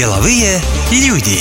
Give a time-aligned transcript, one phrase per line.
[0.00, 0.60] Деловые
[0.92, 1.40] люди.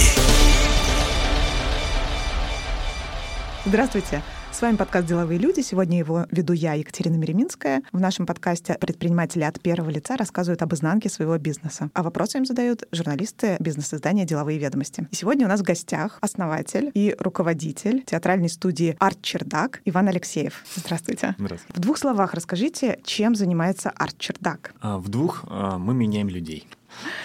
[3.66, 4.21] Здравствуйте.
[4.52, 5.62] С вами подкаст «Деловые люди».
[5.62, 7.84] Сегодня его веду я, Екатерина Мереминская.
[7.94, 11.90] В нашем подкасте предприниматели от первого лица рассказывают об изнанке своего бизнеса.
[11.94, 15.07] А вопросы им задают журналисты бизнес-издания «Деловые ведомости».
[15.10, 20.66] И сегодня у нас в гостях основатель и руководитель театральной студии «Арт Чердак» Иван Алексеев.
[20.76, 21.34] Здравствуйте.
[21.38, 21.73] Здравствуйте.
[21.73, 24.73] В двух словах расскажите, чем занимается «Арт Чердак».
[24.82, 26.68] А, В двух а, мы меняем людей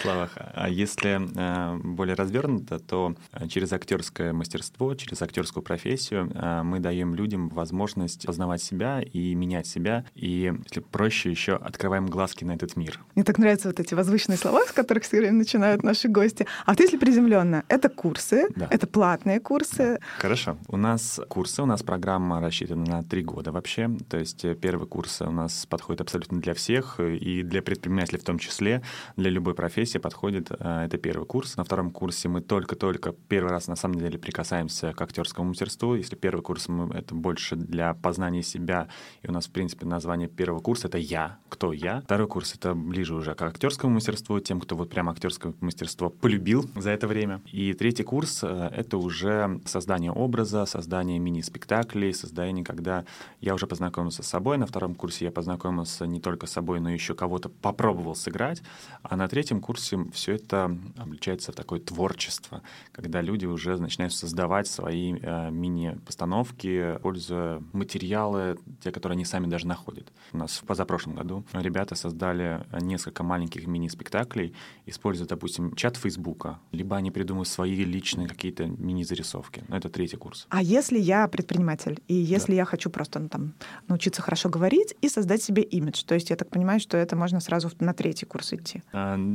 [0.03, 0.31] словах.
[0.37, 6.81] А если э, более развернуто, то э, через актерское мастерство, через актерскую профессию э, мы
[6.81, 12.53] даем людям возможность познавать себя и менять себя, и, если проще, еще открываем глазки на
[12.53, 13.01] этот мир.
[13.15, 16.47] Мне так нравятся вот эти возвышенные слова, с которых все время начинают наши гости.
[16.67, 18.69] А вот если приземленно, это курсы, Да.
[18.71, 19.99] это платные курсы.
[20.19, 20.57] Хорошо.
[20.69, 23.91] У нас курсы, у нас программа рассчитана на три года вообще.
[24.09, 28.39] То есть первый курс у нас подходит абсолютно для всех, и для предпринимателей в том
[28.39, 28.83] числе,
[29.17, 30.51] для любой профессии подходит.
[30.51, 31.57] э, Это первый курс.
[31.57, 35.95] На втором курсе мы только-только первый раз на самом деле прикасаемся к актерскому мастерству.
[35.95, 38.89] Если первый курс мы, это больше для познания себя,
[39.23, 42.03] и у нас, в принципе, название первого курса— это «Я», «Кто я?».
[42.03, 46.69] Второй курс— это ближе уже к актерскому мастерству, тем, кто вот прямо актерское мастерство полюбил
[46.77, 47.41] за это время.
[47.51, 53.05] И третий курс э,— это уже создание образа, создание мини-спектаклей, создание, когда
[53.41, 54.59] я уже познакомился с собой.
[54.59, 58.63] На втором курсе я познакомился не только с собой, но еще кого-то попробовал сыграть.
[59.03, 64.67] А на третьем курсе все это обличается в такое творчество, когда люди уже начинают создавать
[64.67, 70.13] свои э, мини-постановки, пользуя материалы, те, которые они сами даже находят.
[70.33, 74.55] У нас в позапрошлом году ребята создали несколько маленьких мини-спектаклей,
[74.87, 79.65] используя, допустим, чат Фейсбука, либо они придумывают свои личные какие-то мини-зарисовки.
[79.69, 80.47] Это третий курс.
[80.51, 83.55] А если я предприниматель, и если я хочу просто ну, там,
[83.89, 87.41] научиться хорошо говорить и создать себе имидж, то есть я так понимаю, что это можно
[87.41, 88.83] сразу на третий курс идти.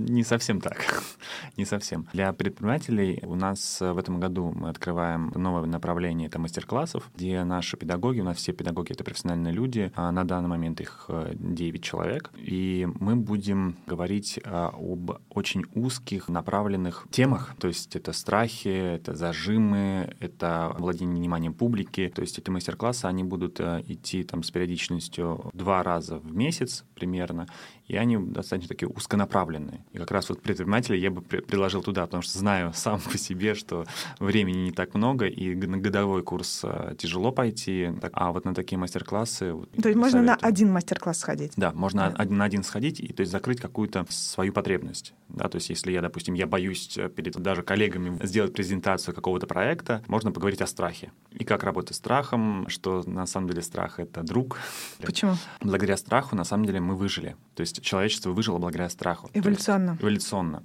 [0.09, 1.03] Не совсем так.
[1.57, 2.07] Не совсем.
[2.13, 7.43] Для предпринимателей у нас э, в этом году мы открываем новое направление, это мастер-классов, где
[7.43, 11.33] наши педагоги, у нас все педагоги— это профессиональные люди, а на данный момент их э,
[11.35, 18.11] 9 человек, и мы будем говорить а, об очень узких направленных темах, то есть это
[18.11, 24.23] страхи, это зажимы, это владение вниманием публики, то есть эти мастер-классы, они будут э, идти
[24.23, 27.47] там с периодичностью два раза в месяц примерно,
[27.89, 29.83] и они достаточно такие узконаправленные.
[29.91, 33.55] И как раз вот предприниматели я бы предложил туда, потому что знаю сам по себе,
[33.55, 33.85] что
[34.19, 38.77] времени не так много, и на годовой курс э, тяжело пойти, а вот на такие
[38.77, 39.55] мастер-классы...
[39.81, 40.47] То есть можно на советую.
[40.47, 41.53] один мастер-класс сходить.
[41.57, 42.25] Да, можно Да.
[42.25, 45.13] на один сходить и то есть закрыть какую-то свою потребность.
[45.27, 49.47] Да, то есть если я, допустим, я боюсь э, перед даже коллегами сделать презентацию какого-то
[49.47, 51.11] проекта, можно поговорить о страхе.
[51.31, 54.57] И как работать с страхом, что на самом деле страх— это друг.
[55.01, 55.33] Почему?
[55.61, 57.35] Благодаря страху, на самом деле, мы выжили.
[57.55, 59.27] То есть человечество выжило благодаря страху.
[59.27, 59.97] То есть Эволюционно.
[60.01, 60.63] Эволюционно.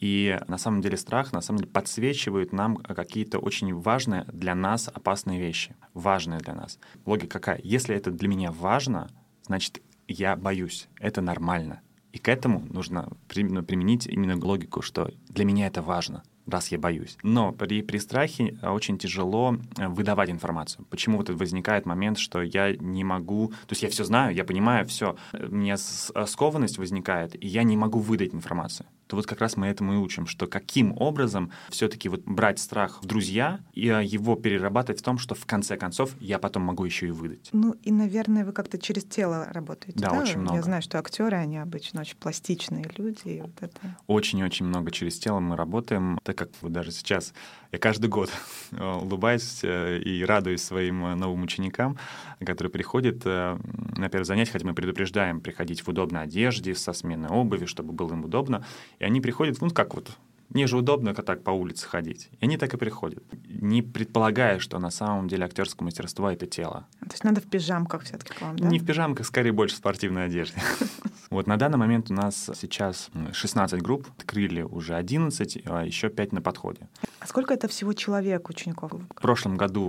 [0.00, 4.88] И на самом деле страх, на самом деле, подсвечивает нам какие-то очень важные для нас
[4.88, 5.74] опасные вещи.
[5.92, 6.78] Важные для нас.
[7.04, 7.60] Логика какая?
[7.64, 9.08] Если это для меня важно,
[9.42, 10.88] значит, я боюсь.
[11.00, 11.80] Это нормально.
[12.12, 16.78] И к этому нужно ну, применить именно логику, что для меня это важно раз я
[16.78, 17.16] боюсь.
[17.22, 20.84] Но при, при страхе э, очень тяжело э, выдавать информацию.
[20.90, 23.48] Почему вот возникает момент, что я не могу...
[23.66, 25.16] То есть я все знаю, я понимаю все.
[25.32, 28.86] У меня э, скованность возникает, и я не могу выдать информацию.
[29.08, 33.02] То вот как раз мы этому и учим, что каким образом все-таки вот брать страх
[33.02, 36.84] в друзья и э, его перерабатывать в том, что в конце концов я потом могу
[36.84, 37.48] еще и выдать.
[37.52, 39.98] Ну и, наверное, вы как-то через тело работаете.
[39.98, 40.56] Да, очень много.
[40.56, 43.28] Я знаю, что актеры, они обычно очень пластичные люди.
[43.28, 43.96] И вот это...
[44.06, 47.32] Очень-очень много через тело мы работаем, так как вот даже сейчас
[47.70, 48.30] я каждый год
[48.72, 51.98] э, улыбаюсь э, и радуюсь своим э, новым ученикам,
[52.40, 57.66] которые приходят на первое занятие, хотя мы предупреждаем приходить в удобной одежде, со сменной обуви,
[57.66, 58.64] чтобы было им удобно.
[58.98, 60.10] И они приходят, ну как вот,
[60.50, 62.30] мне же удобно как так по улице ходить.
[62.40, 66.86] И они так и приходят, не предполагая, что на самом деле актерское мастерство— это тело.
[67.00, 68.68] То есть надо в пижамках все-таки к вам, да?
[68.68, 70.60] Не в пижамках, скорее больше в спортивной одежде.
[71.30, 76.32] Вот на данный момент у нас сейчас 16 групп, открыли уже 11, а еще 5
[76.32, 76.88] на подходе.
[77.20, 78.92] А сколько это всего человек, учеников?
[78.92, 79.82] В прошлом году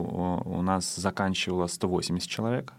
[0.46, 2.74] у нас заканчивало 180 человек.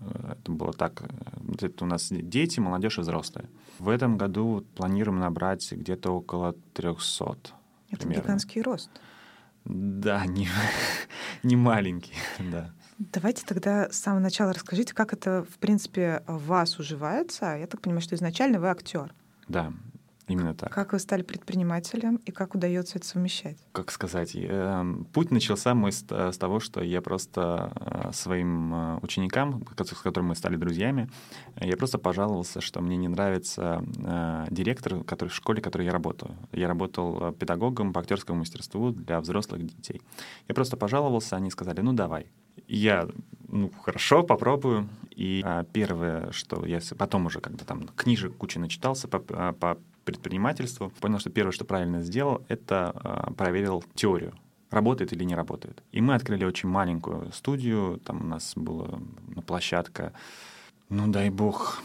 [0.00, 1.02] Э, Это было так.
[1.02, 3.48] э, Это у нас дети, молодежь и взрослые.
[3.78, 7.36] В этом году планируем набрать где-то около 300.
[7.90, 8.22] Это примерно.
[8.22, 8.90] гигантский рост.
[9.64, 10.48] Да, не,
[11.42, 12.72] не маленький, да.
[12.98, 17.56] Давайте тогда с самого начала расскажите, как это, в принципе, в вас уживается.
[17.56, 19.12] Я так понимаю, что изначально вы актер.
[19.48, 19.72] Да.
[20.28, 20.72] Именно так.
[20.72, 23.56] Как вы стали предпринимателем и как удается это совмещать?
[23.70, 28.98] Как сказать, э, путь начался мой с, с того, что я просто э, своим э,
[29.02, 31.08] ученикам, с которыми мы стали друзьями,
[31.60, 35.92] я просто пожаловался, что мне не нравится э, директор который, в школе, в которой я
[35.92, 36.34] работаю.
[36.50, 40.02] Я работал педагогом по актерскому мастерству для взрослых детей.
[40.48, 42.26] Я просто пожаловался, они сказали, ну давай.
[42.66, 43.08] Я,
[43.48, 44.88] ну хорошо, попробую.
[45.10, 50.90] И а, первое, что я потом уже, когда там книжек куча начитался по, по предпринимательству,
[51.00, 54.32] понял, что первое, что правильно сделал, это э, проверил теорию
[54.70, 55.82] работает или не работает.
[55.92, 58.98] И мы открыли очень маленькую студию, там у нас была
[59.34, 60.12] ну, площадка,
[60.88, 61.82] ну дай бог,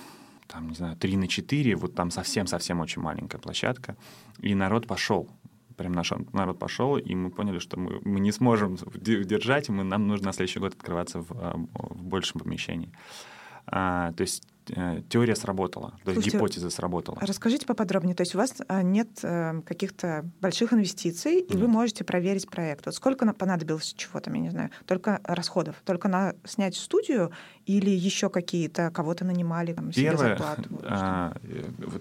[0.47, 3.95] там, не знаю, 3 на 4, вот там совсем-совсем очень маленькая площадка,
[4.39, 5.29] и народ пошел.
[5.77, 9.83] Прям наш народ пошел, и мы поняли, что мы, мы не сможем держать, и мы,
[9.83, 12.91] нам нужно на следующий год открываться в, а, в большем помещении.
[13.65, 14.43] А, то есть
[15.09, 17.17] теория сработала, то есть гипотеза сработала.
[17.21, 18.15] Расскажите поподробнее.
[18.15, 21.55] То есть у вас а, нет э, каких-то больших инвестиций, и нет.
[21.55, 22.85] вы можете проверить проект.
[22.85, 27.31] Вот сколько понадобилось чего-то, я не знаю, только расходов, только на снять студию
[27.65, 30.63] или еще какие-то кого-то нанимали там, себе первое, зарплату?
[30.83, 31.37] А,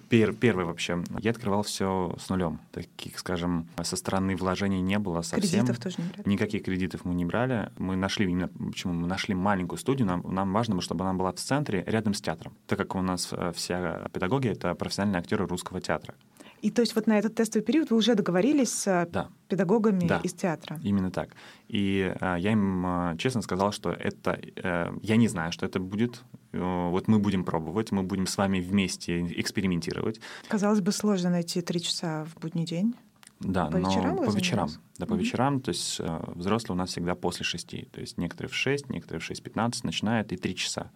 [0.08, 1.02] пер, первое вообще.
[1.20, 2.60] Я открывал все с нулем.
[2.72, 5.66] Таких, скажем, со стороны вложений не было совсем.
[5.66, 6.28] Кредитов тоже не брали?
[6.28, 7.70] Никаких кредитов мы не брали.
[7.78, 10.06] Мы нашли именно, почему мы нашли маленькую студию.
[10.06, 13.28] Нам, нам важно чтобы она была в центре, рядом с театром так как у нас
[13.32, 16.14] э, вся педагоги— это профессиональные актеры русского театра.
[16.62, 19.28] И то есть вот на этот тестовый период вы уже договорились с э, да.
[19.48, 20.20] педагогами да.
[20.22, 20.78] из театра?
[20.82, 21.30] именно так.
[21.68, 24.38] И а, я им а, честно сказал, что это...
[24.62, 26.22] А, я не знаю, что это будет.
[26.52, 30.20] Вот мы будем пробовать, мы будем с вами вместе экспериментировать.
[30.48, 32.94] Казалось бы, сложно найти три часа в будний день.
[33.38, 34.68] Да, по но вечерам по вечерам.
[34.98, 35.18] Да, по mm-hmm.
[35.18, 35.60] вечерам.
[35.60, 36.00] То есть
[36.34, 37.88] взрослые у нас всегда после шести.
[37.92, 40.90] То есть некоторые в шесть, некоторые в шесть пятнадцать начинают и три часа.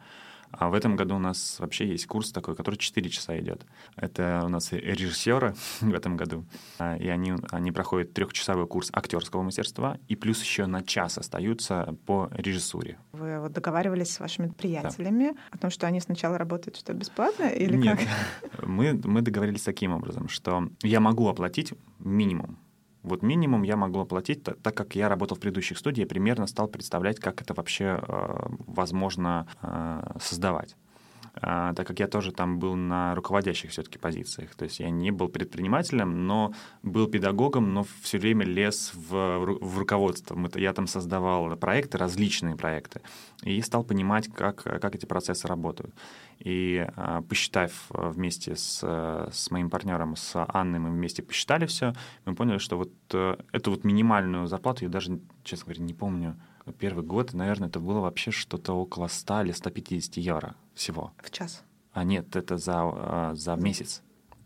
[0.59, 3.67] А в этом году у нас вообще есть курс такой, который 4 часа идет.
[3.97, 6.45] Это у нас режиссеры в этом году.
[6.79, 11.97] А, и они, они проходят трехчасовой курс актерского мастерства, и плюс еще на час остаются
[12.07, 12.99] по режиссуре.
[13.13, 15.37] Вы вот договаривались с вашими приятелями да.
[15.53, 17.99] о том, что они сначала работают что бесплатно или Нет.
[17.99, 18.09] как?
[18.67, 22.59] Мы, мы договорились таким образом, что я могу оплатить минимум
[23.05, 26.69] вот минимум я могу оплатить, так, как я работал в предыдущих студиях, я примерно стал
[26.69, 30.75] представлять, как это вообще э, возможно э, создавать.
[31.37, 34.55] А, так как я тоже там был на руководящих все-таки позициях.
[34.55, 36.53] То есть я не был предпринимателем, но
[36.83, 40.39] был педагогом, но все время лез в, в руководство.
[40.55, 43.01] Я там создавал проекты, различные проекты,
[43.43, 45.95] и стал понимать, как, как эти процессы работают.
[46.39, 51.95] И а, посчитав вместе с, с моим партнером, с Анной, мы вместе посчитали все,
[52.25, 56.37] мы поняли, что вот э, эту вот минимальную зарплату, я даже, честно говоря, не помню,
[56.73, 61.13] первый год, наверное, это было вообще что-то около 100 или 150 евро всего.
[61.23, 61.63] В час?
[61.93, 64.03] А нет, это за, а, за месяц.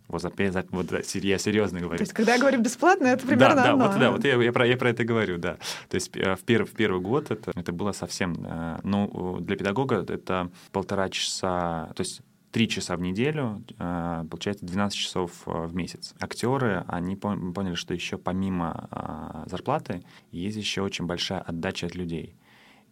[0.09, 1.99] Вот, за, за, вот я серьезно говорю.
[1.99, 3.85] То есть, когда я говорю бесплатно, это примерно да, одно.
[3.85, 5.59] Да, вот, да, вот я, я, про, я про это говорю, да.
[5.91, 8.35] То есть э, в, первый, в первый год это, это было совсем...
[8.43, 11.91] Э, ну, для педагога это полтора часа...
[11.95, 16.15] То есть три часа в неделю, э, получается 12 часов э, в месяц.
[16.21, 22.35] Актеры, они поняли, что еще помимо э, зарплаты есть еще очень большая отдача от людей.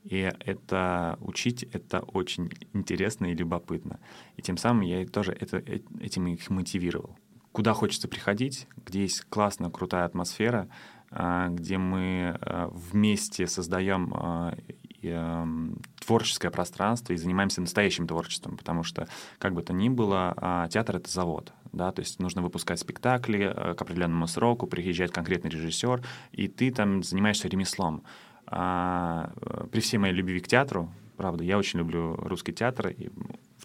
[0.04, 3.98] И это учить это очень интересно и любопытно.
[4.36, 7.16] И тем самым я тоже это, этим их мотивировал.
[7.50, 10.68] Куда хочется приходить, где есть классная, крутая атмосфера,
[11.10, 12.38] где мы
[12.70, 14.12] вместе создаем
[16.00, 19.08] творческое пространство и занимаемся настоящим творчеством, потому что,
[19.38, 23.52] как бы то ни было, а, театр— это завод, да, то есть нужно выпускать спектакли
[23.54, 28.02] э, к определенному сроку, приезжает конкретный режиссер, и ты там занимаешься ремеслом.
[28.46, 33.10] А, э, при всей моей любви к театру, правда, я очень люблю русский театр, и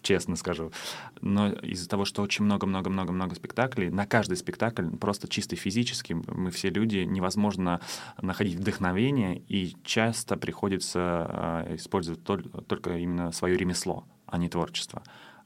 [0.02, 0.72] честно скажу.
[1.20, 6.70] Но из-за того, что очень много-много-много-много спектаклей, на каждый спектакль просто чисто физически мы все
[6.70, 7.80] люди, невозможно
[8.20, 15.02] находить вдохновение, и часто приходится а, использовать только именно свое ремесло, а не творчество.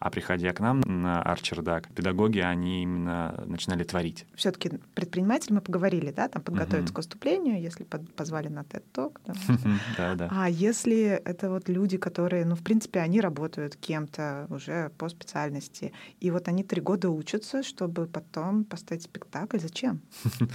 [0.06, 4.24] А приходя к нам на Арчердак, педагоги, они именно начинали творить.
[4.36, 6.94] Все-таки предприниматель, мы поговорили, да, там подготовиться uh-huh.
[6.94, 9.18] к выступлению, если под, позвали на TED Talk.
[9.96, 10.28] Да, да.
[10.30, 15.92] А если это вот люди, которые, ну, в принципе, они работают кем-то уже по специальности,
[16.20, 20.00] и вот они три года учатся, чтобы потом поставить спектакль, зачем?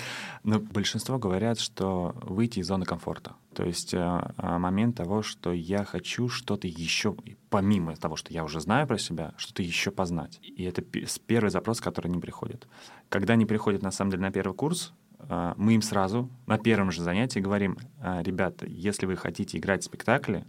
[0.44, 3.36] Ну, большинство говорят, что выйти из зоны комфорта.
[3.54, 7.16] То есть э, момент того, что я хочу что-то еще,
[7.50, 10.40] помимо того, что я уже знаю про себя, что-то еще познать.
[10.42, 12.68] И это первый запрос, который не приходит.
[13.10, 16.92] Когда они приходят, на самом деле, на первый курс, э, мы им сразу на первом
[16.92, 20.46] же занятии говорим, «Э, ребята, если вы хотите играть в спектакли,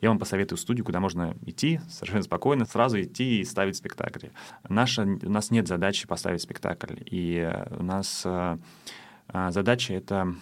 [0.00, 4.28] я вам посоветую студию, куда можно идти совершенно спокойно, сразу идти и ставить спектакль.
[4.68, 8.58] Наша, у нас нет задачи поставить спектакль, и у нас э,
[9.28, 10.34] э, задача— это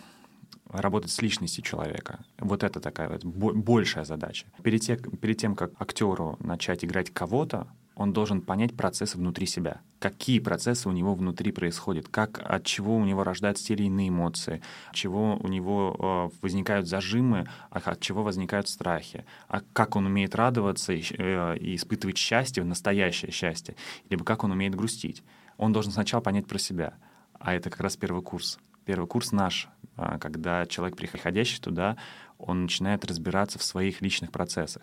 [0.80, 2.20] работать с личностью человека.
[2.38, 4.46] Вот это такая вот большая задача.
[4.62, 9.80] Перед, те, перед тем, как актеру начать играть кого-то, он должен понять процессы внутри себя.
[10.00, 14.08] Какие процессы у него внутри происходят, как, от чего у него рождаются те или иные
[14.08, 19.96] эмоции, от чего у него э, возникают зажимы, а от чего возникают страхи, а как
[19.96, 23.76] он умеет радоваться и, э, и испытывать счастье, настоящее счастье,
[24.10, 25.22] либо как он умеет грустить.
[25.56, 26.94] Он должен сначала понять про себя.
[27.38, 28.58] А это как раз первый курс.
[28.84, 31.96] Первый курс наш, э, когда человек, приходящий туда,
[32.38, 34.82] он начинает разбираться в своих личных процессах.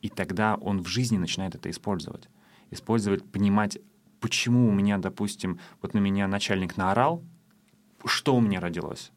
[0.00, 2.28] И тогда он в жизни начинает это использовать
[2.74, 3.78] использовать, понимать,
[4.20, 7.22] почему у меня, допустим, вот на меня начальник наорал,
[8.04, 9.10] что у меня родилось.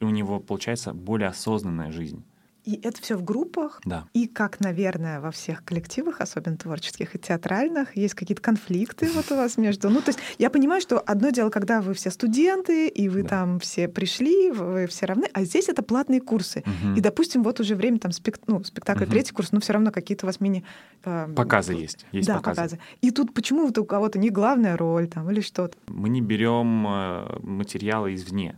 [0.00, 2.24] И у него получается более осознанная жизнь.
[2.64, 3.80] И это все в группах.
[3.84, 4.06] Да.
[4.14, 9.36] И как, наверное, во всех коллективах, особенно творческих и театральных, есть какие-то конфликты вот у
[9.36, 9.90] вас между.
[9.90, 13.28] Ну, то есть я понимаю, что одно дело, когда вы все студенты, и вы да.
[13.28, 16.60] там все пришли, вы все равны, а здесь это платные курсы.
[16.60, 16.94] Угу.
[16.96, 18.42] И, допустим, вот уже время там спект...
[18.46, 19.12] ну, спектакль, угу.
[19.12, 20.64] третий курс, но все равно какие-то у вас мини...
[21.04, 22.06] Э, показы есть.
[22.12, 22.56] есть да, показы.
[22.56, 22.78] показы.
[23.02, 25.76] И тут почему вот у кого-то не главная роль там или что-то?
[25.88, 28.56] Мы не берем э, материалы извне.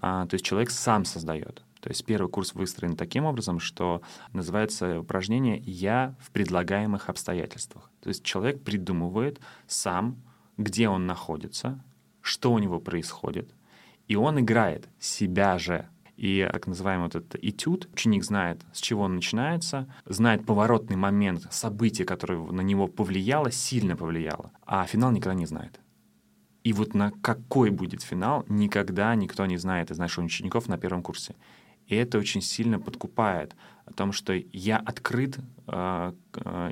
[0.00, 1.62] А, то есть человек сам создает.
[1.88, 4.02] То есть первый курс выстроен таким образом, что
[4.34, 7.90] называется упражнение «Я в предлагаемых обстоятельствах».
[8.02, 10.18] То есть человек придумывает сам,
[10.58, 11.82] где он находится,
[12.20, 13.54] что у него происходит,
[14.06, 15.88] и он играет себя же.
[16.18, 21.46] И так называемый вот этот этюд, ученик знает, с чего он начинается, знает поворотный момент,
[21.50, 25.80] событие, которое на него повлияло, сильно повлияло, а финал никогда не знает.
[26.64, 31.02] И вот на какой будет финал, никогда никто не знает из наших учеников на первом
[31.02, 31.34] курсе.
[31.88, 36.12] И это очень сильно подкупает о том, что я открыт э,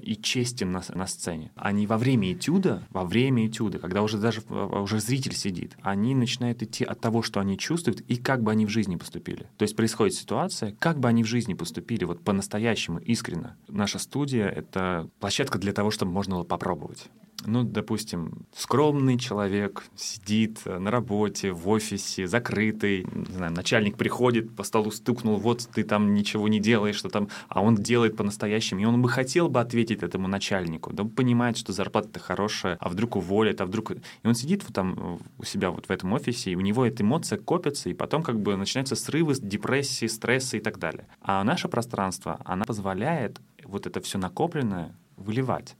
[0.03, 1.51] и честен на, на сцене.
[1.57, 6.63] Они во время этюда, во время этюда, когда уже даже уже зритель сидит, они начинают
[6.63, 9.49] идти от того, что они чувствуют, и как бы они в жизни поступили.
[9.57, 13.57] То есть происходит ситуация, как бы они в жизни поступили, вот по-настоящему, искренно.
[13.69, 17.07] Наша студия— это площадка для того, чтобы можно было попробовать
[17.45, 24.55] ну, допустим, скромный человек сидит э, на работе, в офисе, закрытый, не знаю, начальник приходит,
[24.55, 28.81] по столу стукнул, вот ты там ничего не делаешь, что там, а он делает по-настоящему.
[28.81, 33.17] И он бы хотел бы ответить этому начальнику, да понимает, что зарплата-то хорошая, а вдруг
[33.17, 33.93] уволят, а вдруг...
[33.93, 36.87] И он сидит вот там э, у себя вот в этом офисе, и у него
[36.87, 41.07] эта эмоция копится, и потом как бы начинаются срывы, депрессии, стрессы и так далее.
[41.21, 45.77] А наше пространство, она позволяет вот это все накопленное выливать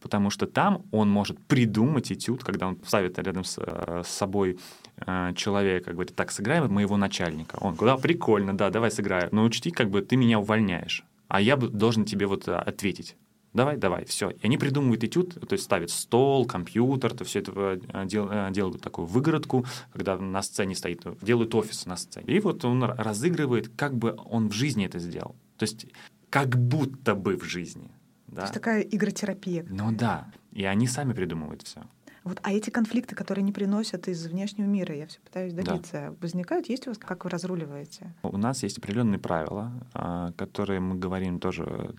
[0.00, 4.58] потому что там он может придумать этюд, когда он ставит рядом с, э, с собой
[4.96, 7.56] э, человека, говорит, так, сыграем моего начальника.
[7.60, 9.28] Он говорит, да, прикольно, да, давай сыграем.
[9.32, 13.16] Но учти, как бы ты меня увольняешь, а я должен тебе вот э, ответить.
[13.52, 14.30] Давай, давай, все.
[14.30, 19.06] И они придумывают этюд, то есть ставят стол, компьютер, то все это дел, делают такую
[19.06, 22.26] выгородку, когда на сцене стоит, делают офис на сцене.
[22.32, 25.34] И вот он разыгрывает, как бы он в жизни это сделал.
[25.58, 25.86] То есть
[26.30, 27.90] как будто бы в жизни.
[28.30, 28.36] Да.
[28.36, 29.66] То есть такая игротерапия.
[29.68, 30.30] Ну да.
[30.52, 31.82] И они сами придумывают все.
[32.22, 36.14] Вот, а эти конфликты, которые не приносят из внешнего мира, я все пытаюсь добиться, да.
[36.20, 36.68] возникают?
[36.68, 38.12] Есть у вас, как вы разруливаете?
[38.22, 41.94] У нас есть определенные правила, а, которые мы говорим тоже,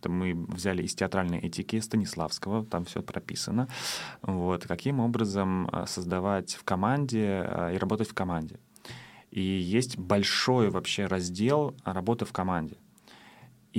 [0.00, 3.68] это мы взяли из театральной этики Станиславского, там все прописано.
[4.22, 8.58] Вот, каким образом а, создавать в команде а, и работать в команде.
[9.30, 12.78] И есть большой вообще раздел работы в команде.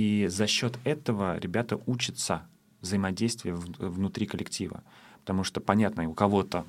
[0.00, 2.46] И за счет этого ребята учатся
[2.80, 4.82] взаимодействию внутри коллектива.
[5.20, 6.64] Потому что, понятно, у кого-то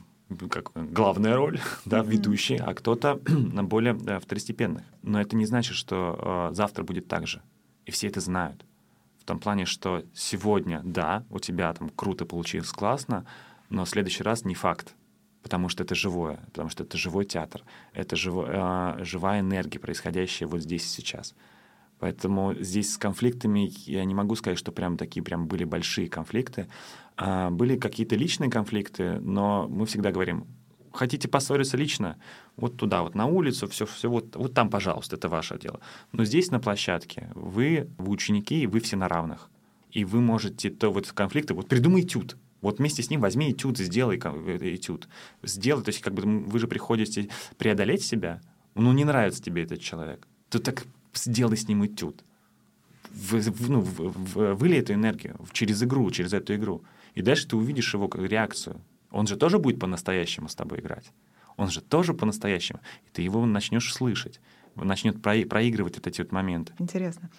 [0.50, 4.84] как главная роль, да, ведущий, а кто-то на более да, второстепенных.
[5.02, 7.42] Но это не значит, что э, завтра будет так же.
[7.86, 8.66] И все это знают.
[9.22, 13.26] В том плане, что сегодня, да, у тебя там круто получилось, классно,
[13.70, 14.94] но в следующий раз не факт.
[15.42, 20.50] Потому что это живое, потому что это живой театр, это живо, э, живая энергия, происходящая
[20.50, 21.34] вот здесь и сейчас.
[22.02, 26.68] Поэтому здесь с конфликтами я не могу сказать, что прям такие прям были большие конфликты.
[27.16, 30.48] А, были какие-то личные конфликты, но мы всегда говорим,
[30.92, 32.18] хотите поссориться лично,
[32.58, 35.80] вот туда, вот на улицу, все, все вот, вот там, пожалуйста, это ваше дело.
[36.12, 39.52] Но здесь на площадке вы, вы ученики, и вы все на равных.
[39.92, 43.78] И вы можете то вот конфликты, вот придумай этюд, вот вместе с ним возьми этюд,
[43.78, 45.08] сделай э, этюд.
[45.44, 47.30] Сделай, то есть как бы вы же приходите
[47.60, 48.42] преодолеть себя,
[48.74, 50.28] ну не нравится тебе этот человек.
[50.50, 52.24] То так сделай с ним этюд.
[53.10, 56.84] В, в, ну, в, вылей эту энергию через игру, через эту игру.
[57.14, 58.82] И дальше ты увидишь его реакцию.
[59.12, 61.12] Он же тоже будет по-настоящему с тобой играть.
[61.58, 62.80] Он же тоже по-настоящему.
[63.06, 64.40] И ты его начнешь слышать.
[64.76, 66.74] Начнет про, проигрывать вот эти вот моменты.
[66.80, 67.30] Интересно.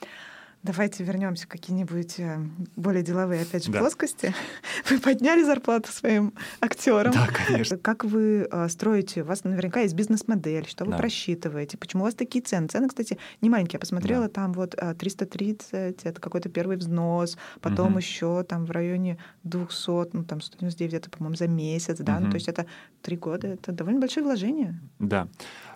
[0.62, 2.38] Давайте вернемся в какие-нибудь э,
[2.76, 3.81] более деловые, опять же, Да.
[3.81, 4.33] плоскости.
[4.90, 7.12] Вы подняли зарплату своим актерам.
[7.12, 7.76] Да, конечно.
[7.78, 9.23] Как вы э, строите?
[9.23, 10.99] У вас наверняка есть бизнес-модель, что вы Да.
[10.99, 11.76] просчитываете?
[11.78, 12.69] Почему у вас такие цены?
[12.69, 13.75] Цены, кстати, не маленькие.
[13.75, 14.28] Я посмотрела, Да.
[14.31, 17.99] там вот э, 330, это какой-то первый взнос, потом Мгм.
[17.99, 22.14] еще там в районе 200, ну там 199, это, по-моему, за месяц, да?
[22.21, 22.31] Ну, Мгм.
[22.31, 22.66] то есть это
[23.02, 24.81] три года, это довольно большие вложения.
[25.00, 25.26] Да.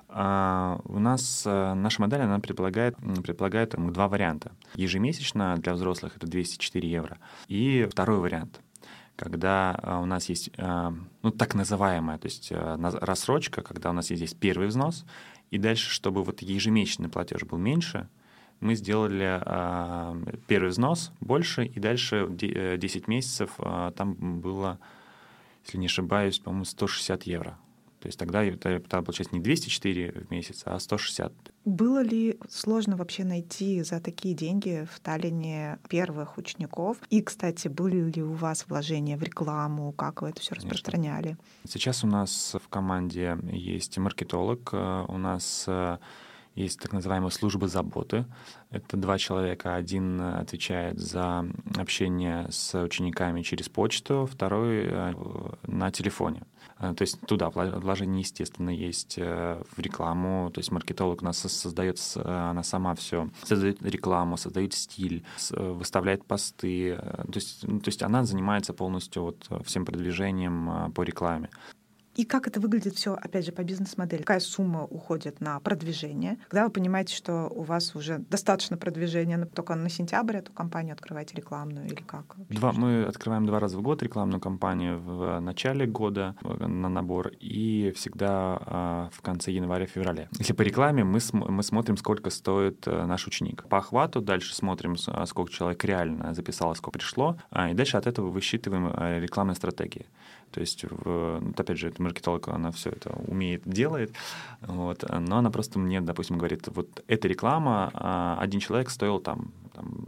[0.08, 4.52] А, У нас э, наша модель, она предполагает, предполагает два варианта.
[4.74, 7.18] Ежемесячно для взрослых это 204 евро.
[7.48, 8.60] И второй вариант,
[9.16, 14.10] когда а, у нас есть а, ну, так называемая, то есть рассрочка, когда у нас
[14.10, 15.04] есть здесь первый взнос,
[15.50, 18.08] и дальше, чтобы вот ежемесячный платеж был меньше,
[18.60, 19.38] мы сделали
[20.46, 23.50] первый взнос больше, и дальше де- э, 10 месяцев
[23.96, 24.78] там было,
[25.66, 27.58] если не ошибаюсь, по-моему, 160 евро.
[28.06, 31.32] То есть тогда это, тогда получается не 204 в месяц, а 160.
[31.64, 36.98] Было ли сложно вообще найти за такие деньги в Таллине первых учеников?
[37.10, 39.90] И, кстати, были ли у вас вложения в рекламу?
[39.90, 40.70] Как вы это все Конечно.
[40.70, 41.36] распространяли?
[41.68, 45.98] Сейчас у нас в команде есть маркетолог, э, у нас э,
[46.56, 48.24] есть так называемая служба заботы.
[48.70, 49.76] Это два человека.
[49.76, 51.46] Один э, отвечает за
[51.76, 55.14] общение с учениками через почту, второй э,
[55.66, 56.42] на телефоне.
[56.78, 60.50] Э, То есть туда вложение, естественно, есть в рекламу.
[60.50, 66.24] То есть маркетолог у нас со- создает, она сама все создает рекламу, создает стиль, выставляет
[66.24, 66.96] посты.
[66.96, 71.50] То есть, ну, то есть она занимается полностью вот всем продвижением по рекламе.
[72.16, 74.22] И как это выглядит все, опять же, по бизнес-модели?
[74.22, 76.38] Какая сумма уходит на продвижение?
[76.48, 80.94] Когда вы понимаете, что у вас уже достаточно продвижения, но только на сентябрь эту компанию
[80.94, 82.36] открываете рекламную или как?
[82.48, 87.28] Два, мы открываем два раза в год рекламную кампанию в начале года э, на набор
[87.38, 90.28] и всегда а, в конце января-февраля.
[90.38, 93.68] Если по рекламе, мы, см- мы смотрим, сколько стоит э, наш ученик.
[93.68, 98.06] По охвату дальше смотрим, а, сколько человек реально записало, сколько пришло, а, и дальше от
[98.06, 100.06] этого высчитываем э, рекламные стратегии.
[100.50, 104.14] То есть, в, ну, опять же, это маркетолог, она все это умеет, делает,
[104.60, 109.52] вот, но она просто мне, допустим, говорит, вот эта реклама, а, один человек стоил там,
[109.74, 110.06] там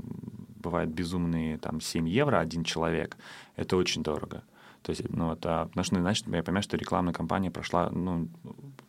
[0.57, 3.17] бывают безумные там 7 евро один человек,
[3.57, 4.43] это очень дорого.
[4.83, 8.29] То есть, ну, это, потому что, значит, я понимаю, что рекламная кампания прошла, ну,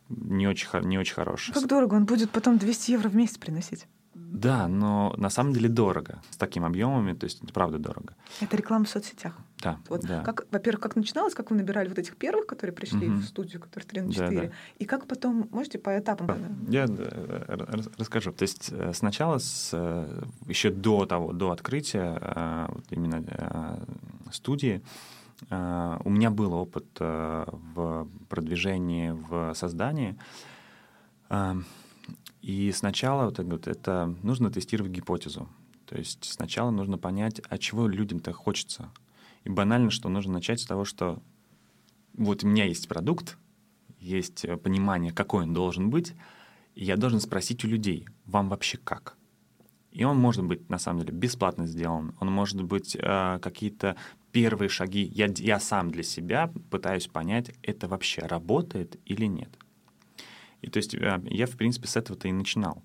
[0.08, 1.54] не очень, не очень хорошая.
[1.54, 3.86] Как дорого, он будет потом 200 евро в месяц приносить.
[4.14, 6.22] Да, но на самом деле дорого.
[6.30, 8.14] С такими объемами, то есть это правда дорого.
[8.40, 9.36] Это реклама в соцсетях.
[9.62, 10.22] Да, Вот да.
[10.22, 13.18] как, во-первых, как начиналось, как вы набирали вот этих первых, которые пришли Мгм.
[13.20, 14.52] в студию, которые 3 на Да, 4, да.
[14.78, 16.30] и как потом, можете по этапам?
[16.68, 17.56] Я э,
[17.98, 18.32] расскажу.
[18.32, 23.80] То есть э, сначала, с, э, еще до того, до открытия вот именно
[24.32, 24.80] студии,
[25.50, 30.16] у меня был опыт в продвижении, в создании.
[31.30, 31.54] Э,
[32.42, 35.48] И сначала вот это, это нужно тестировать гипотезу.
[35.86, 38.88] То есть сначала нужно понять, а чего людям-то хочется.
[39.44, 41.22] И банально, что нужно начать с того, что
[42.14, 43.38] вот у меня есть продукт,
[43.98, 46.14] есть э, понимание, какой он должен быть,
[46.74, 49.16] и я должен спросить у людей, вам вообще как?
[49.92, 53.96] И он может быть, на самом деле, бесплатно сделан, он может быть э, какие-то
[54.32, 55.02] первые шаги.
[55.02, 59.50] Я, я сам для себя пытаюсь понять, это вообще работает или нет.
[60.62, 62.82] И то есть э, я, в принципе, с этого-то и начинал.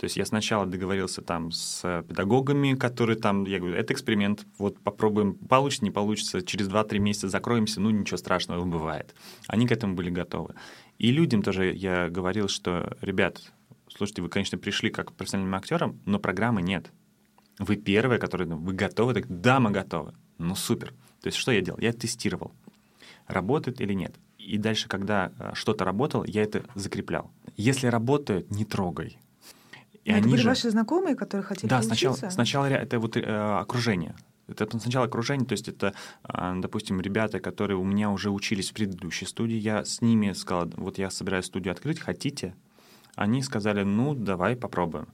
[0.00, 4.46] То есть я сначала договорился там с э, педагогами, которые там, я говорю, это эксперимент,
[4.56, 9.14] вот попробуем, получится, не получится, через 2-3 месяца закроемся, ну ничего страшного, бывает.
[9.46, 10.54] Они к этому были готовы.
[10.96, 13.52] И людям тоже я говорил, что, ребят,
[13.94, 16.90] слушайте, вы, конечно, пришли как профессиональным актером, но программы нет.
[17.58, 19.12] Вы первые, которые, ну, вы готовы?
[19.12, 20.14] Так, да, мы готовы.
[20.38, 20.94] Ну, супер.
[21.20, 21.78] То есть что я делал?
[21.78, 22.52] Я тестировал,
[23.26, 24.14] работает или нет.
[24.38, 27.30] И дальше, когда э, что-то работало, я это закреплял.
[27.58, 29.18] Если работает, не трогай.
[30.04, 32.30] И это они были же- ваши знакомые, которые хотели да, сначала, поучиться?
[32.34, 33.20] сначала ре- это вот э,
[33.60, 34.14] окружение.
[34.48, 38.74] Это сначала окружение, то есть это, а, допустим, ребята, которые у меня уже учились в
[38.74, 42.54] предыдущей студии, я с ними сказал, вот я собираюсь студию открыть, хотите?
[43.14, 45.08] Они сказали, ну, давай попробуем.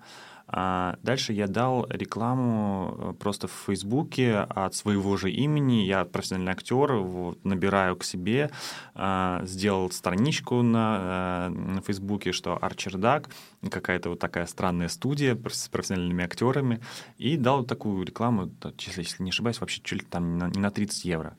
[0.49, 5.85] А дальше я дал рекламу э, просто в Фейсбуке от своего же имени.
[5.85, 8.51] Я профессиональный актер, вот, набираю к себе,
[8.95, 13.29] а, сделал страничку на, э, на Фейсбуке, что Арчердак,
[13.69, 16.81] какая-то вот такая странная студия с профессиональными актерами,
[17.19, 20.61] и дал такую рекламу, если если не ошибаюсь, вообще чуть ли там не на, не
[20.61, 21.37] на 30 евро.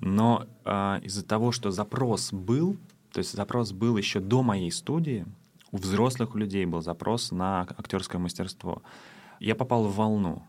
[0.00, 2.78] Но а, из-за того, что запрос был,
[3.12, 5.26] то есть запрос был еще до моей студии,
[5.72, 8.82] у взрослых людей был запрос на актерское мастерство.
[9.40, 10.42] Я попал в волну.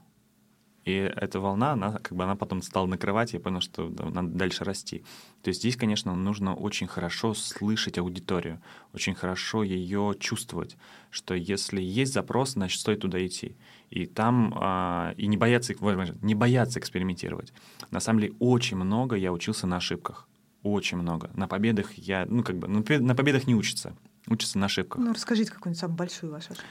[0.86, 4.64] И эта волна, она как бы она потом стала накрывать, я понял, что надо дальше
[4.64, 5.04] расти.
[5.44, 8.62] То есть здесь, конечно, нужно очень хорошо слышать аудиторию,
[8.94, 10.78] очень хорошо ее чувствовать,
[11.12, 13.56] что если есть запрос, значит, стоит туда идти.
[13.90, 15.76] И там а, и не бояться,
[16.22, 17.54] не бояться экспериментировать.
[17.92, 20.28] На самом деле очень много я учился на ошибках.
[20.64, 21.30] Очень много.
[21.36, 23.96] На победах я, ну, как бы, на победах не учатся.
[24.30, 25.02] Учатся на ошибках.
[25.02, 26.70] Ну, расскажите какую-нибудь самую большую вашу ошибку.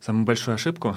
[0.00, 0.96] Самую большую ошибку?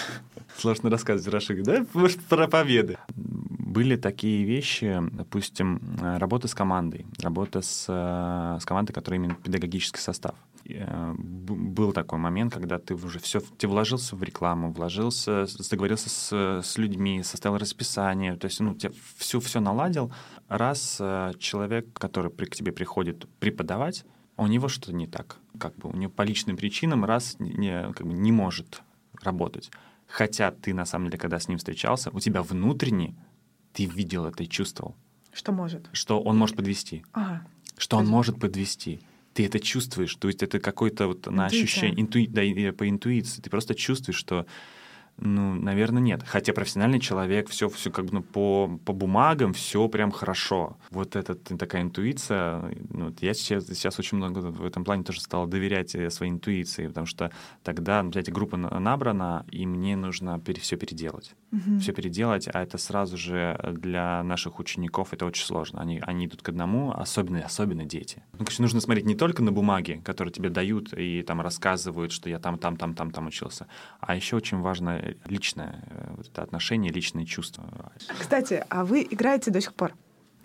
[0.56, 1.84] Сложно рассказывать про ошибки, да?
[2.28, 2.96] Про победы.
[3.14, 10.34] Были такие вещи, допустим, работа с командой, работа с, с командой, которая именно педагогический состав.
[10.68, 16.62] Э, был такой момент, когда ты уже все, ты вложился в рекламу, вложился, договорился с,
[16.62, 20.12] с людьми, составил расписание, то есть, ну, тебе все, все наладил.
[20.48, 24.04] Раз э, человек, который к тебе приходит преподавать,
[24.36, 25.38] у него что-то не так.
[25.58, 28.82] Как бы у него по личным причинам раз не, как бы не может
[29.22, 29.70] работать.
[30.06, 33.16] Хотя ты, на самом деле, когда с ним встречался, у тебя внутренне
[33.72, 34.94] ты видел это и чувствовал.
[35.32, 35.88] Что может?
[35.92, 37.04] Что он может подвести.
[37.12, 37.46] Ага.
[37.76, 39.00] Что он может подвести.
[39.34, 40.14] Ты это чувствуешь.
[40.14, 42.40] То есть это какое-то вот на ощущение, интуи, да,
[42.72, 43.42] по интуиции.
[43.42, 44.46] Ты просто чувствуешь, что
[45.18, 46.22] ну, наверное, нет.
[46.26, 50.76] Хотя профессиональный человек, все, все как бы ну, по, по бумагам, все прям хорошо.
[50.90, 55.46] Вот эта такая интуиция, ну, я сейчас, сейчас очень много в этом плане тоже стал
[55.46, 60.60] доверять э, своей интуиции, потому что тогда, ну, знаете, группа набрана, и мне нужно пере,
[60.60, 61.34] все переделать.
[61.52, 61.78] Угу.
[61.78, 65.80] Все переделать, а это сразу же для наших учеников это очень сложно.
[65.80, 68.22] Они, они идут к одному, особенно, особенно дети.
[68.32, 72.28] Ну, конечно, нужно смотреть не только на бумаги, которые тебе дают и там рассказывают, что
[72.28, 73.66] я там, там, там, там, там учился,
[74.00, 77.92] а еще очень важно личное э, вот это отношение, личные чувства.
[78.18, 79.94] Кстати, а вы играете до сих пор?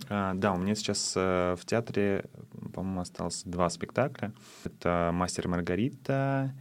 [0.10, 2.26] А, да, у меня сейчас э, в театре,
[2.74, 4.34] по-моему, осталось два спектакля.
[4.64, 6.54] Это «Мастер Маргарита»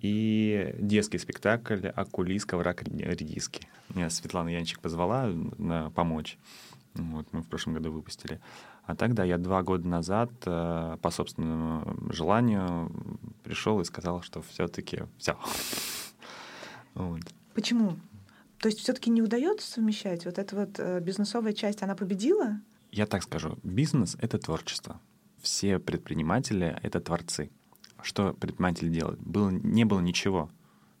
[0.00, 3.68] и детский спектакль «Акулис, коврак, редиски».
[3.94, 5.30] Меня Светлана Янчик позвала
[5.94, 6.38] помочь.
[6.94, 8.40] Вот, мы в прошлом году выпустили.
[8.84, 12.90] А тогда я два года назад э, по собственному желанию
[13.44, 15.36] пришел и сказал, что все-таки все.
[16.94, 17.20] Вот.
[17.54, 17.96] Почему?
[18.58, 20.24] То есть все-таки не удается совмещать?
[20.24, 22.60] Вот эта вот э, бизнесовая часть, она победила?
[22.90, 23.58] Я так скажу.
[23.62, 25.00] Бизнес— это творчество.
[25.40, 27.50] Все предприниматели— это творцы.
[28.02, 29.20] Что предприниматель делает?
[29.20, 30.50] Было, не было ничего.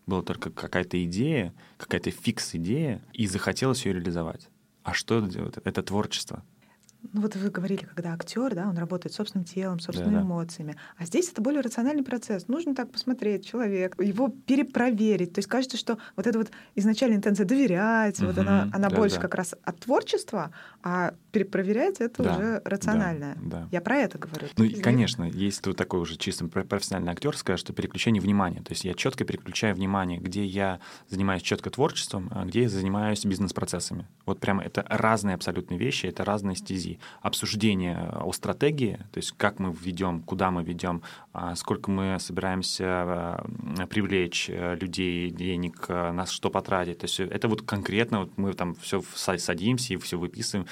[0.06, 4.48] Была только какая-то идея, какая-то фикс-идея, и захотелось ее реализовать.
[4.82, 5.58] А что это делает?
[5.64, 6.44] Это творчество.
[7.12, 10.26] Ну вот вы говорили, когда актер, да, он работает собственным телом, собственными да, да.
[10.26, 10.76] эмоциями.
[10.96, 12.48] А здесь это более рациональный процесс.
[12.48, 15.32] Нужно так посмотреть человек, его перепроверить.
[15.32, 18.96] То есть кажется, что вот эта вот изначальная интенция доверять, угу, вот она, она да,
[18.96, 19.22] больше да.
[19.22, 20.50] как раз от творчества,
[20.82, 23.36] а перепроверять это да, уже рациональное.
[23.42, 23.68] Да, да.
[23.70, 24.48] Я про это говорю.
[24.56, 28.60] Ну, и, конечно, есть тут такой уже чисто профессиональный актер, скажет, что переключение внимания.
[28.60, 33.24] То есть я четко переключаю внимание, где я занимаюсь четко творчеством, а где я занимаюсь
[33.24, 34.06] бизнес-процессами.
[34.26, 36.87] Вот прямо это разные абсолютно вещи, это разные стези
[37.20, 42.84] обсуждение о стратегии, то есть как мы ведем, куда мы ведем, а, сколько мы собираемся
[42.86, 43.46] а,
[43.88, 46.98] привлечь э, людей, денег, э, на что потратить.
[46.98, 50.66] То есть это вот конкретно вот мы там все садимся и все выписываем,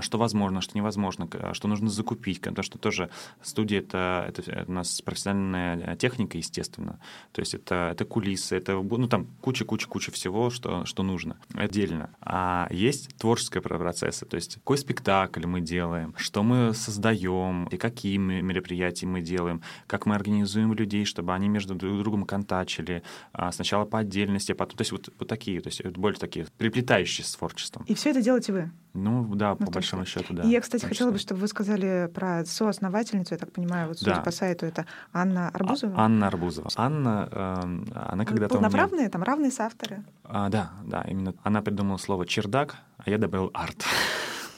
[0.00, 3.10] что возможно, что невозможно, что нужно закупить, потому что тоже
[3.42, 7.00] студия это, это у нас профессиональная техника, естественно.
[7.32, 12.10] То есть это, это кулисы, это ну, там куча-куча-куча всего, что, что нужно отдельно.
[12.20, 18.16] А есть творческие процессы, то есть какой спектакль мы делаем, что мы создаем, и какие
[18.16, 23.84] мероприятия мы делаем, как мы организуем людей, чтобы они между друг другом контачили, а, сначала
[23.84, 27.34] по отдельности, а потом, то есть вот, вот такие, то есть более такие приплетающие с
[27.34, 27.84] творчеством.
[27.88, 28.70] И все это делаете вы?
[28.94, 30.42] Ну да, по большому счету, да.
[30.42, 34.16] И я, кстати, хотела бы, чтобы вы сказали про соосновательницу, я так понимаю, вот судя
[34.16, 34.20] да.
[34.20, 35.94] по сайту, это Анна Арбузова.
[35.96, 36.68] А, Анна Арбузова.
[36.76, 39.10] Анна, э, она когда-то Полноправные, меня...
[39.10, 40.04] там равные соавторы.
[40.24, 41.34] А, да, да, именно.
[41.42, 43.84] Она придумала слово чердак, а я добавил арт.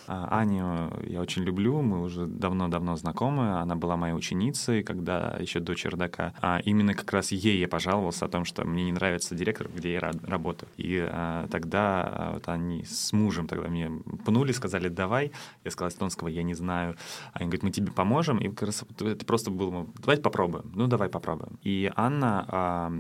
[0.07, 3.59] А, Аню я очень люблю, мы уже давно-давно знакомы.
[3.61, 6.35] Она была моей ученицей, когда еще до чердака.
[6.40, 9.95] А именно как раз ей я пожаловался о том, что мне не нравится директор, где
[9.95, 10.69] я работаю.
[10.77, 13.90] И а, тогда а, вот они с мужем тогда мне
[14.25, 15.33] пнули, сказали, давай.
[15.64, 16.97] Я сказал эстонского, я не знаю.
[17.33, 18.38] Они говорят, мы тебе поможем.
[18.38, 20.71] И как раз это просто было, давайте попробуем.
[20.75, 21.59] Ну, давай попробуем.
[21.62, 22.93] И Анна а,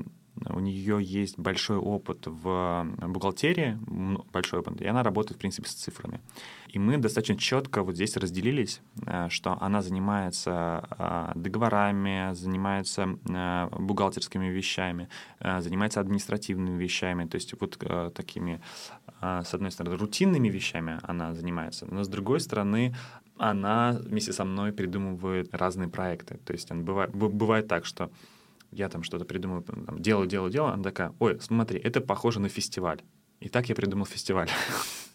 [0.48, 3.78] у нее есть большой опыт в бухгалтерии,
[4.32, 6.20] большой опыт, и она работает, в принципе, с цифрами.
[6.68, 13.68] И мы достаточно четко вот здесь разделились, э, что она занимается э, договорами, занимается э,
[13.78, 15.08] бухгалтерскими вещами,
[15.40, 17.78] занимается административными вещами, то есть вот
[18.14, 18.60] такими,
[19.20, 22.94] с одной стороны, рутинными вещами она занимается, но с другой стороны,
[23.36, 26.38] она вместе со мной придумывает разные проекты.
[26.44, 28.10] То есть бывает, бывает так, что
[28.74, 32.48] я там что-то придумаю, там, делаю, делаю, делаю, она такая, ой, смотри, это похоже на
[32.48, 33.02] фестиваль.
[33.40, 34.50] И так я придумал фестиваль.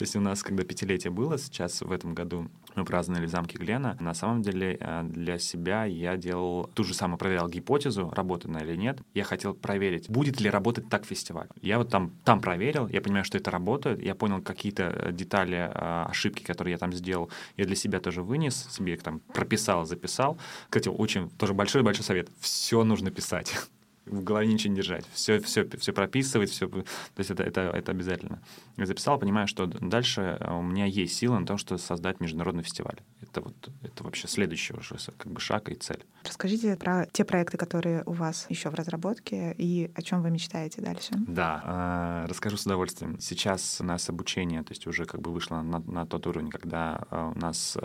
[0.00, 3.58] То есть у нас, когда пятилетие было, сейчас в этом году мы праздновали в замке
[3.58, 3.98] Глена.
[4.00, 8.64] На самом деле э, для себя я делал ту же самую, проверял гипотезу, работает она
[8.64, 9.02] или нет.
[9.12, 11.48] Я хотел проверить, будет ли работать так фестиваль.
[11.60, 15.70] Я вот там, там проверил, я понимаю, что это работает, я понял какие-то э, детали,
[15.70, 19.84] э, ошибки, которые я там сделал, я для себя тоже вынес, себе их там прописал,
[19.84, 20.38] записал.
[20.70, 22.30] Кстати, очень тоже большой-большой совет.
[22.40, 23.54] Все нужно писать
[24.06, 26.84] в голове ничего не держать, все, все, все прописывать, все, то
[27.16, 28.42] есть это, это, это обязательно.
[28.76, 32.62] Я записал, понимаю, что дальше э, у меня есть сила на то, что создать международный
[32.62, 32.98] фестиваль.
[33.20, 36.04] Это вот это вообще следующий уже как бы шаг и цель.
[36.24, 40.80] Расскажите про те проекты, которые у вас еще в разработке и о чем вы мечтаете
[40.80, 41.12] дальше.
[41.26, 43.20] Да, э, расскажу с удовольствием.
[43.20, 47.06] Сейчас у нас обучение, то есть уже как бы вышло на, на тот уровень, когда
[47.10, 47.76] э, у нас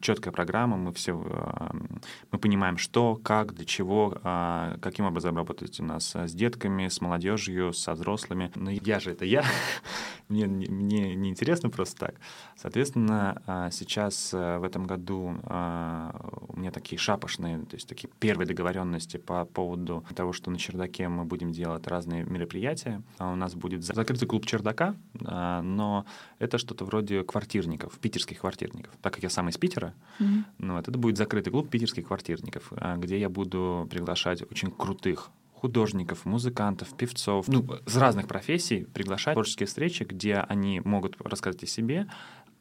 [0.00, 1.10] четкая программа, мы все
[2.30, 4.18] мы понимаем, что, как, для чего,
[4.80, 8.50] каким образом работать работать у нас э, с детками, с молодежью, со взрослыми.
[8.54, 9.44] Но я же это я,
[10.28, 12.14] мне, мне не интересно просто так.
[12.56, 16.10] Соответственно, а, сейчас э, в этом году а,
[16.48, 21.08] у меня такие шапошные, то есть такие первые договоренности по поводу того, что на чердаке
[21.08, 23.02] мы будем делать разные мероприятия.
[23.18, 26.04] А у нас будет закрытый клуб чердака, но
[26.38, 28.92] это что-то вроде квартирников, питерских квартирников.
[29.02, 30.44] Так как я сам из Питера, mm-hmm.
[30.58, 36.24] ну, вот, это будет закрытый клуб питерских квартирников, где я буду приглашать очень крутых художников,
[36.24, 42.06] музыкантов, певцов, ну, с разных профессий приглашать творческие встречи, где они могут рассказать о себе,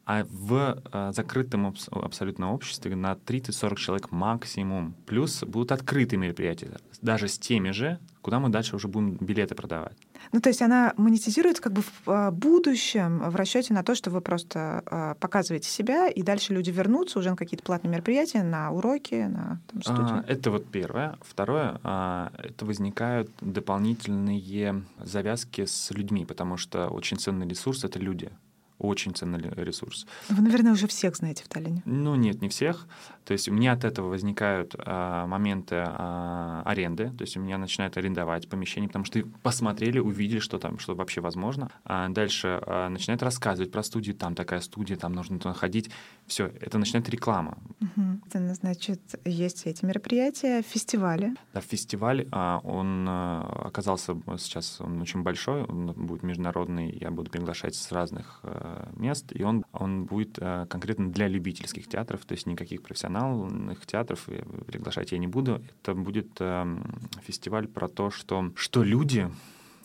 [0.10, 4.96] а в э, закрытом абс- абсолютно обществе на 30-40 человек максимум.
[5.06, 6.72] Плюс будут открытые мероприятия,
[7.04, 9.96] даже с теми же, куда мы дальше уже будем билеты продавать.
[10.32, 14.10] Ну, то есть она монетизируется как бы в э, будущем в расчете на то, что
[14.10, 18.72] вы просто э, показываете себя, и дальше люди вернутся уже на какие-то платные мероприятия, на
[18.72, 20.24] уроки, на там, студию.
[20.26, 21.20] А, это вот первое.
[21.22, 28.32] Второе, а, это возникают дополнительные завязки с людьми, потому что очень ценный ресурс— это люди
[28.80, 30.08] очень ценный ресурс.
[30.30, 31.84] Вы, наверное, уже всех знаете в Таллине.
[31.86, 32.88] Ну, нет, не всех.
[33.30, 37.60] То есть у меня от этого возникают а, моменты а, аренды, то есть у меня
[37.60, 41.70] начинают арендовать помещение, потому что посмотрели, увидели, что там, что вообще возможно.
[41.86, 45.92] А дальше а, начинают рассказывать про студию, там такая студия, там нужно туда ходить.
[46.26, 47.60] Все, это начинает реклама.
[47.80, 48.02] Угу.
[48.26, 51.36] Это значит, есть эти мероприятия, фестивали.
[51.54, 57.30] Да, фестиваль, а, он а, оказался сейчас, он очень большой, он будет международный, я буду
[57.30, 62.34] приглашать с разных а, мест, и он, он будет э, конкретно для любительских театров, то
[62.34, 62.82] есть никаких
[63.20, 64.28] профессиональных театров
[64.68, 65.62] приглашать я не буду.
[65.82, 66.84] Это будет эм,
[67.22, 69.30] фестиваль про то, что, что люди,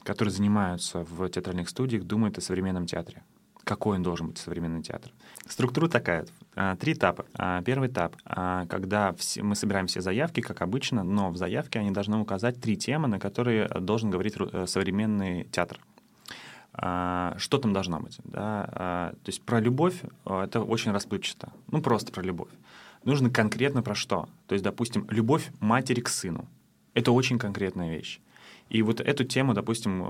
[0.02, 3.22] которые занимаются в театральных студиях, думают о современном театре
[3.66, 5.10] какой он должен быть современный театр.
[5.48, 6.26] Структура такая.
[6.54, 7.24] Э, три этапа.
[7.38, 8.14] Э, первый этап,
[8.68, 12.76] когда все, мы собираем все заявки, как обычно, но в заявке они должны указать три
[12.76, 14.34] темы, на которые должен говорить
[14.66, 15.80] современный театр.
[16.76, 18.18] А, что там должно быть.
[18.24, 18.68] Да?
[18.72, 21.52] А, то есть про любовь а, это очень расплывчато.
[21.70, 22.50] Ну, просто про любовь.
[23.04, 24.28] Нужно конкретно про что.
[24.46, 26.48] То есть, допустим, любовь матери к сыну.
[26.94, 28.20] Это очень конкретная вещь.
[28.70, 30.02] И вот эту тему, допустим,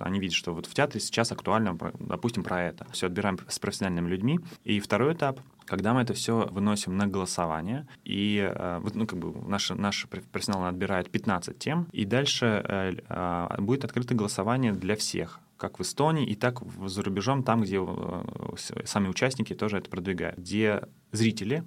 [0.00, 2.86] они видят, что вот в театре сейчас актуально, допустим, про это.
[2.90, 4.40] Все отбираем с профессиональными людьми.
[4.64, 9.46] И второй этап, когда мы это все выносим на голосование, и вот, ну, как бы
[9.46, 15.80] наши, наши профессионалы отбирают 15 тем, и дальше э, будет открыто голосование для всех как
[15.80, 20.82] в Эстонии, и так за рубежом, там, где э, сами участники тоже это продвигают, где
[21.10, 21.64] зрители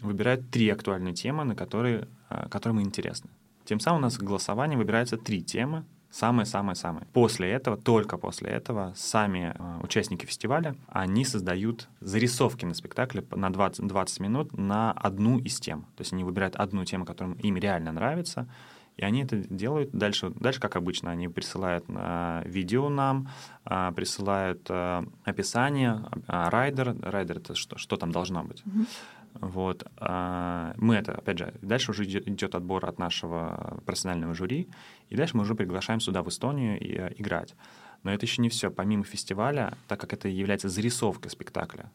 [0.00, 3.30] выбирают три актуальные темы, на которые, э, которым им интересны.
[3.64, 7.06] Тем самым у нас голосование выбирается три темы, самые-самые-самые.
[7.12, 13.52] После этого, только после этого, сами э, участники фестиваля, они создают зарисовки на спектакле на
[13.52, 15.82] 20, 20 минут на одну из тем.
[15.96, 18.48] То есть они выбирают одну тему, которая им реально нравится,
[18.96, 23.28] и они это делают дальше, дальше как обычно, они присылают э, видео нам,
[23.64, 28.62] э, присылают э, описание, э, райдер, райдер это что, что там должно быть.
[28.62, 28.86] Mm-hmm.
[29.34, 29.84] Вот.
[29.96, 34.68] А, мы это, опять же, дальше уже идет, отбор от нашего профессионального жюри,
[35.08, 37.54] и дальше мы уже приглашаем сюда, в Эстонию, и, э, играть.
[38.02, 38.70] Но это еще не все.
[38.70, 41.90] Помимо фестиваля, так как это является зарисовкой спектакля,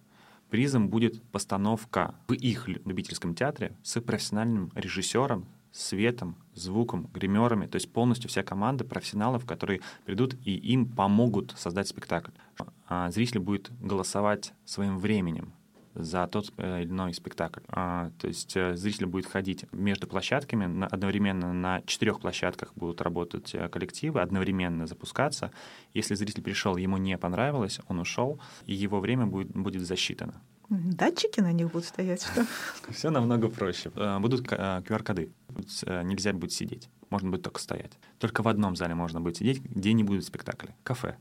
[0.50, 7.92] призом будет постановка в их любительском театре с профессиональным режиссером, светом, звуком, гримерами, то есть
[7.92, 12.32] полностью вся команда профессионалов, которые придут и им помогут создать спектакль.
[12.88, 15.52] А зритель будет голосовать своим временем
[15.96, 17.62] за тот э, или иной спектакль.
[17.70, 23.56] А, то есть э, зритель будет ходить между площадками, одновременно на четырех площадках будут работать
[23.56, 25.52] э, коллективы, одновременно запускаться.
[25.94, 30.42] Если зритель пришел, ему не понравилось, он ушел, и его время будет, будет засчитано.
[30.70, 32.46] Датчики на них будут стоять, что?
[32.92, 33.92] Все намного проще.
[34.20, 35.32] Будут QR-коды.
[35.86, 36.90] Нельзя будет сидеть.
[37.12, 37.92] Можно будет только стоять.
[38.18, 40.76] Только в одном зале можно будет сидеть, где не будет спектакля.
[40.84, 41.18] Кафе.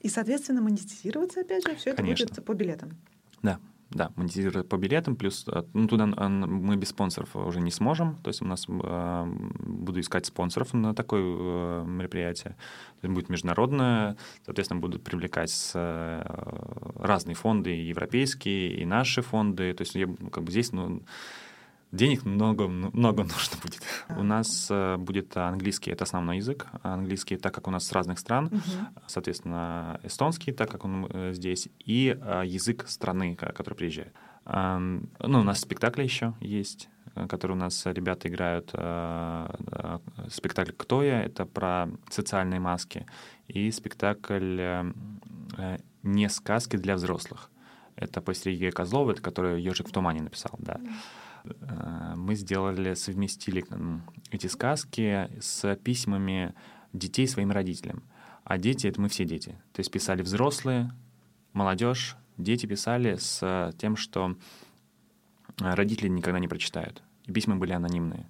[0.00, 2.96] И, соответственно, монетизироваться, опять же, все это будет по билетам.
[3.42, 8.16] Да, да, монетизировать по билетам, плюс э, ну, туда мы без спонсоров уже не сможем.
[8.16, 9.24] То есть у нас э,
[9.60, 12.56] буду искать спонсоров на такое э, мероприятие.
[13.00, 16.22] Это будет международное, соответственно, будут привлекать с, э,
[16.96, 19.72] разные фонды, и европейские, и наши фонды.
[19.72, 21.02] То есть я, как бы здесь, ну,
[21.92, 23.82] Денег много, много нужно будет.
[24.10, 26.66] У нас э, будет английский, это основной язык.
[26.82, 28.60] Английский, так как у нас с разных стран, угу.
[29.06, 34.12] соответственно, эстонский, так как он э, здесь, и э, язык страны, который приезжает.
[34.44, 36.88] Ну, у нас спектакли еще есть,
[37.28, 38.70] которые у нас ребята играют.
[40.32, 43.04] Спектакль «Кто я?»— это про социальные маски.
[43.46, 44.58] И спектакль
[46.02, 47.50] «Не сказки для взрослых».
[47.98, 50.80] Это по Сергею Козлову, это который «Ежик в тумане» написал, да.
[50.80, 50.88] Э,
[52.16, 53.64] мы сделали, совместили
[54.30, 56.54] эти сказки с письмами
[56.92, 58.02] детей своим родителям.
[58.44, 59.50] А дети— это мы все дети.
[59.72, 60.90] То есть писали взрослые,
[61.52, 64.36] молодежь, дети писали с тем, что
[65.58, 67.02] родители никогда не прочитают.
[67.26, 68.26] И письма были анонимные.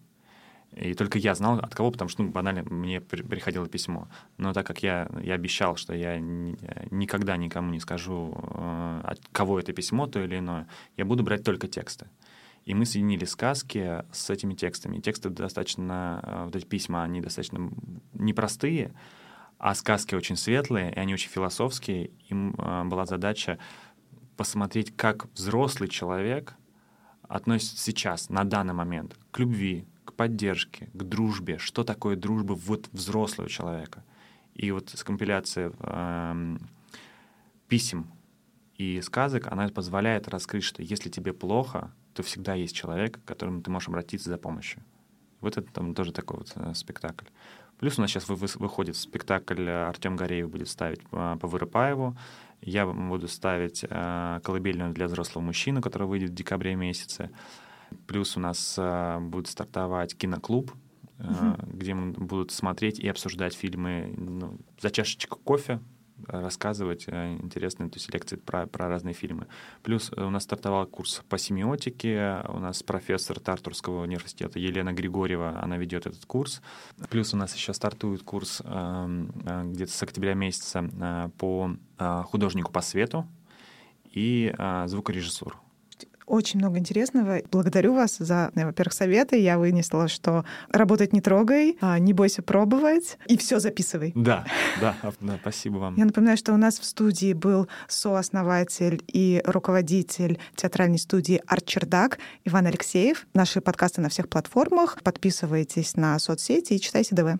[0.72, 4.08] И только я знал, от кого, потому что, ну, банально, мне приходило письмо.
[4.36, 9.58] Но так как я, я обещал, что я никогда никому не скажу, э, от кого
[9.58, 12.08] это письмо, то или иное, я буду брать только тексты.
[12.68, 15.00] И мы соединили сказки с этими текстами.
[15.00, 17.70] тексты достаточно, э, вот эти письма, они достаточно
[18.12, 18.92] непростые,
[19.56, 22.10] а сказки очень светлые, и они очень философские.
[22.28, 23.58] Им э, была задача
[24.36, 26.56] посмотреть, как взрослый человек
[27.22, 31.56] относится сейчас, на данный момент, к любви, к поддержке, к дружбе.
[31.56, 34.04] Что такое дружба вот взрослого человека?
[34.52, 36.58] И вот с компиляцией э,
[37.66, 38.12] писем
[38.74, 43.62] и сказок она позволяет раскрыть, что если тебе плохо, то всегда есть человек, к которому
[43.62, 44.82] ты можешь обратиться за помощью.
[45.40, 47.26] Вот это там тоже такой вот э, спектакль.
[47.78, 51.46] Плюс у нас сейчас вы, вы, выходит спектакль э, Артем Гореев будет ставить э, по
[51.46, 52.16] Вырыпаеву.
[52.60, 57.30] Я буду ставить э, колыбельную для взрослого мужчины, которая выйдет в декабре месяце.
[58.08, 60.72] Плюс у нас э, будет стартовать киноклуб,
[61.20, 61.56] угу.
[61.68, 65.78] где мы будут смотреть и обсуждать фильмы ну, за чашечку кофе,
[66.26, 69.46] рассказывать э, интересные то есть лекции про, про разные фильмы.
[69.82, 75.60] Плюс э, у нас стартовал курс по семиотике, у нас профессор Тартурского университета Елена Григорьева,
[75.62, 76.62] она ведет этот курс.
[77.10, 81.70] Плюс у нас еще стартует курс эм, э, где-то с октября месяца по
[82.24, 83.26] художнику по свету
[84.04, 84.54] и
[84.86, 85.56] звукорежиссуру
[86.28, 87.40] очень много интересного.
[87.50, 89.40] Благодарю вас за, э, во-первых, советы.
[89.40, 94.12] Я вынесла, что работать не трогай, а не бойся пробовать и все записывай.
[94.14, 94.44] Да,
[94.80, 95.96] да, да, спасибо вам.
[95.96, 102.66] Я напоминаю, что у нас в студии был сооснователь и руководитель театральной студии «Арчердак» Иван
[102.66, 103.26] Алексеев.
[103.34, 104.98] Наши подкасты на всех платформах.
[105.02, 107.38] Подписывайтесь на соцсети и читайте ДВ.